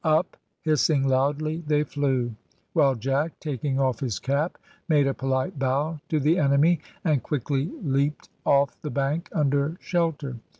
Up, 0.03 0.35
hissing 0.63 1.07
loudly, 1.07 1.57
they 1.67 1.83
flew, 1.83 2.33
while 2.73 2.95
Jack, 2.95 3.39
taking 3.39 3.79
off 3.79 3.99
his 3.99 4.17
cap, 4.17 4.57
made 4.89 5.05
a 5.05 5.13
polite 5.13 5.59
bow 5.59 5.99
to 6.09 6.19
the 6.19 6.39
enemy, 6.39 6.79
and 7.05 7.21
quickly 7.21 7.69
leapt 7.83 8.27
off 8.43 8.81
the 8.81 8.89
bank 8.89 9.29
under 9.31 9.77
shelter. 9.79 10.37